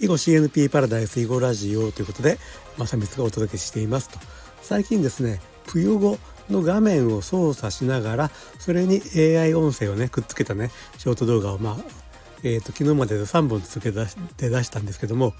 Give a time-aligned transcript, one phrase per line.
[0.00, 2.38] 囲碁 CNP パラダイス囲碁ラジオということで
[2.78, 4.18] 正光がお届けしていますと。
[4.62, 6.18] 最近ですねぷよ語
[6.48, 11.76] の画面を操作しながらそれに AI 音声をねくっつけたねショート動画をまあ
[12.42, 15.34] えーと、昨日までで3本続けて出したんですけども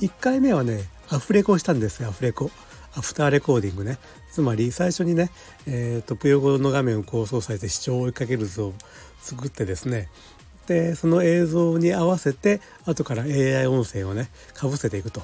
[0.00, 2.50] 1回目はねアフレコしたんですよアフレコ。
[2.96, 3.98] アフターレコーディングね。
[4.32, 5.30] つまり最初にね、
[5.66, 8.72] えーと、ぷよ語の画面をこう操作して視聴を追いかける図を
[9.20, 10.08] 作ってですね
[10.70, 15.20] でその映像に合わせて後から AI 音声をねかぶせていくと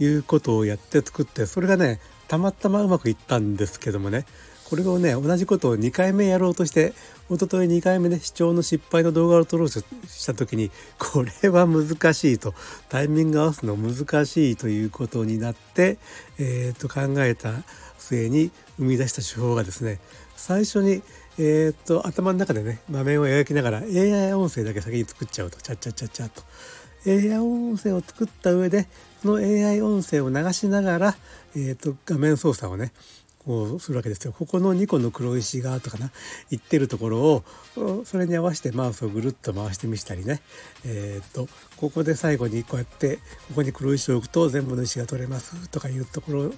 [0.00, 4.26] いうことをやって作ってそれがねたまたまうまくいったんですけどもね。
[4.68, 6.92] これをね同じことを2回目やろうとして
[7.30, 12.52] 一昨日2回目ね視聴の失敗の動画を撮ろうとした時にこれは難しいと。
[12.88, 15.98] タイミング合わすの難しいということになって、
[16.38, 17.52] えー、と考えた
[17.98, 20.00] 末に生み出した手法がですね
[20.34, 21.02] 最初に
[21.38, 25.60] えー、っと頭の中でね場面を描きながら AI 音声だけ先に作っちゃうと。
[25.60, 26.42] チャッチャッチャッチャと。
[27.06, 28.88] AI 音声を作った上で
[29.22, 31.16] その AI 音声を流しながら、
[31.54, 32.92] えー、っと画面操作をね
[33.48, 34.34] こうするわけですよ。
[34.38, 36.10] ここの2個の黒石がとかな
[36.50, 37.42] 言ってるところ
[37.78, 40.42] をそれに合わせてマウスをぐるっと回してみしたりね
[40.84, 46.52] えっ、とここで最後にこうやってここに黒石を置くと全部の石が取れますとかいうところ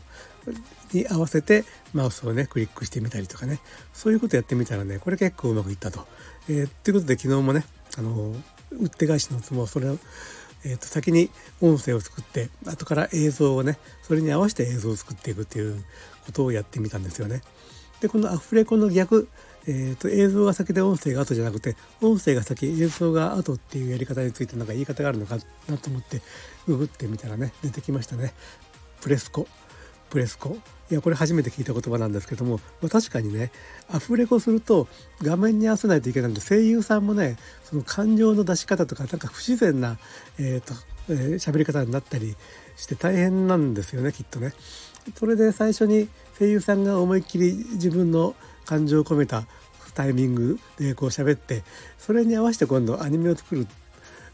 [0.92, 3.60] に合わせてマウスをねクリックしてみたりとかね
[3.92, 6.08] そういうことやってみたらねこれ結構うまくいったと。
[6.48, 7.64] えー、ということで昨日もね
[7.96, 8.34] あの
[8.72, 9.98] 打って返しのつもそれを
[10.64, 11.30] えー、と先に
[11.60, 15.82] 音声を作って後から映像をねそれに合わせて映像を作っていくっていう
[16.26, 17.42] ことをやってみたんですよね。
[18.00, 19.28] でこのアフレコの逆、
[19.66, 25.36] えーと、映像が先で音声が後じゃなくて音声が先映像が後っていうやり方についてなんか言い方があるのか
[25.68, 26.22] なと思って
[26.66, 28.32] ググってみたらね出てきましたね。
[29.00, 29.46] プレスコ
[30.10, 30.58] プレスコ？
[30.90, 33.52] いやこれ初めて聞いた言葉なんですけども、ま、確かにね
[33.92, 34.88] アフレコすると
[35.22, 39.98] 画面に合わせないといけないんで声優さんもねその感情の出し方とかなんか不自然な
[40.38, 40.74] えーと
[41.08, 42.36] えー、り方になったり
[42.76, 44.52] して大変なんですよねきっとね。
[45.16, 48.34] それで最初に声優さんが思いっきり自分の
[48.64, 49.44] 感情を込めた
[49.94, 51.62] タイミングでこう喋って
[51.98, 53.66] それに合わせて今度アニメを作る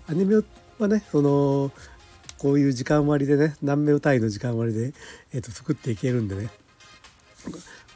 [0.09, 0.37] アニメ
[0.79, 1.71] はねその
[2.39, 4.93] こういう時間割でね何秒単位の時間割で、
[5.33, 6.51] えー、と作っていけるんでね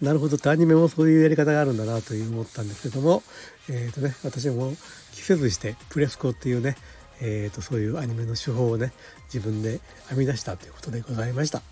[0.01, 3.23] なるほどってアニメもそういうやり方があるんだなという思ったんですけども、
[3.69, 4.73] えーとね、私も
[5.12, 6.77] 着せずしてプレスコっていうね、
[7.21, 8.93] えー、とそういうアニメの手法をね
[9.33, 11.62] 自分で編み出したということでございました。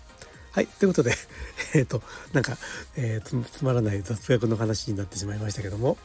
[0.51, 0.67] はい。
[0.67, 1.13] ということで、
[1.75, 2.01] えっ、ー、と、
[2.33, 2.57] なんか、
[2.97, 5.95] えー、つまらない雑学の話になってしまいましたけども、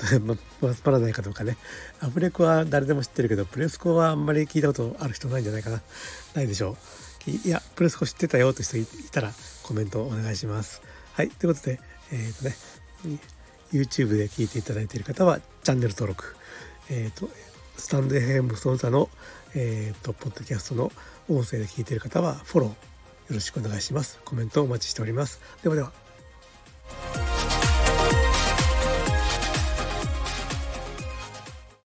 [0.24, 0.34] ま
[0.70, 1.56] あ、つまらないかどうかね。
[2.00, 5.82] アフレコは誰でも知ってるけど、プレスコはあんまり聞いたことある人ないんじゃないかな。
[6.34, 6.76] ないでしょ
[7.26, 7.30] う。
[7.30, 10.80] いや、プレスコ知ってたよという人いたらコメントお願いします。
[11.12, 11.28] はい。
[11.28, 11.80] ということで、
[12.12, 12.56] えっ、ー、とね、
[13.72, 16.34] YouTube で聞いていただいている方はチャンネル登録。
[16.88, 17.30] えっ、ー、と、
[17.76, 19.10] スタンド FM その他の、
[19.54, 20.92] えっ、ー、と、ポッドキャストの
[21.28, 22.70] 音声で聞いている方はフォロー。
[22.70, 22.76] よ
[23.34, 24.18] ろしくお願いします。
[24.24, 25.40] コメントお待ちしております。
[25.62, 26.09] ではでは。